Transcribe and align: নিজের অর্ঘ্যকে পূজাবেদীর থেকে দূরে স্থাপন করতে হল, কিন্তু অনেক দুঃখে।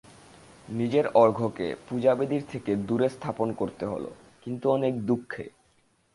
নিজের 0.67 1.05
অর্ঘ্যকে 1.13 1.67
পূজাবেদীর 1.89 2.43
থেকে 2.51 2.71
দূরে 2.87 3.07
স্থাপন 3.09 3.47
করতে 3.53 3.85
হল, 3.85 4.05
কিন্তু 4.43 4.65
অনেক 4.69 4.93
দুঃখে। 5.05 5.45